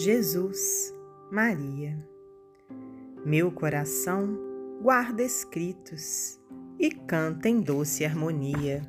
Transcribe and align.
Jesus, 0.00 0.94
Maria. 1.28 1.98
Meu 3.26 3.50
coração 3.50 4.38
guarda 4.80 5.24
escritos 5.24 6.38
e 6.78 6.88
canta 6.88 7.48
em 7.48 7.60
doce 7.60 8.04
harmonia. 8.04 8.88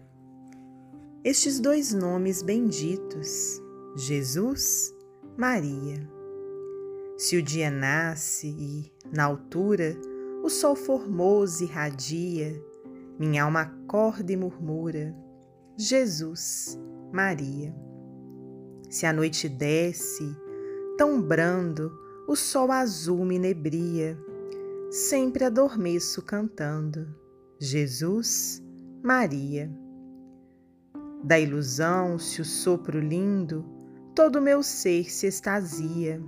Estes 1.23 1.59
dois 1.59 1.91
nomes 1.95 2.43
benditos, 2.43 3.59
Jesus, 3.95 4.93
Maria. 5.35 6.07
Se 7.17 7.37
o 7.37 7.41
dia 7.41 7.71
nasce 7.71 8.47
e, 8.47 8.93
na 9.11 9.23
altura, 9.23 9.97
o 10.43 10.47
sol 10.47 10.75
formoso 10.75 11.63
irradia, 11.63 12.53
minha 13.17 13.45
alma 13.45 13.61
acorda 13.61 14.31
e 14.31 14.37
murmura: 14.37 15.15
Jesus, 15.75 16.79
Maria. 17.11 17.75
Se 18.91 19.07
a 19.07 19.11
noite 19.11 19.49
desce, 19.49 20.37
tão 20.99 21.21
brando, 21.21 21.97
o 22.27 22.35
sol 22.35 22.73
azul 22.73 23.23
me 23.23 23.39
nebria, 23.39 24.19
sempre 24.91 25.45
adormeço 25.45 26.21
cantando: 26.21 27.07
Jesus, 27.57 28.61
Maria. 29.01 29.71
Da 31.23 31.39
ilusão, 31.39 32.19
se 32.19 32.41
o 32.41 32.45
sopro 32.45 32.99
lindo, 32.99 33.65
todo 34.13 34.41
meu 34.41 34.61
ser 34.61 35.09
se 35.09 35.25
extasia, 35.25 36.21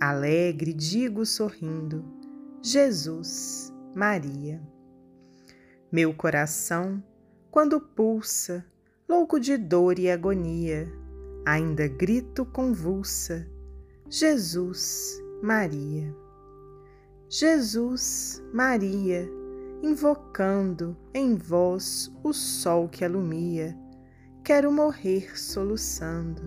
alegre 0.00 0.72
digo 0.72 1.24
sorrindo: 1.24 2.04
Jesus, 2.60 3.72
Maria. 3.94 4.60
Meu 5.92 6.12
coração, 6.12 7.00
quando 7.48 7.80
pulsa, 7.80 8.66
louco 9.08 9.38
de 9.38 9.56
dor 9.56 10.00
e 10.00 10.10
agonia, 10.10 10.92
ainda 11.46 11.86
grito 11.86 12.44
convulsa: 12.44 13.46
Jesus, 14.12 15.22
Maria. 15.40 16.12
Jesus, 17.28 18.42
Maria, 18.52 19.30
invocando 19.84 20.96
em 21.14 21.36
vós 21.36 22.10
o 22.24 22.32
sol 22.32 22.88
que 22.88 23.04
alumia, 23.04 23.78
quero 24.42 24.72
morrer 24.72 25.38
soluçando. 25.38 26.42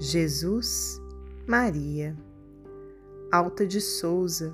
Jesus, 0.00 1.00
Maria. 1.46 2.18
Alta 3.30 3.64
de 3.64 3.80
Souza 3.80 4.52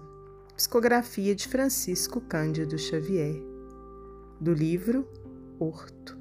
Psicografia 0.55 1.35
de 1.35 1.49
Francisco 1.49 2.21
Cândido 2.21 2.77
Xavier, 2.79 3.43
do 4.39 4.53
livro 4.53 5.09
Horto. 5.59 6.14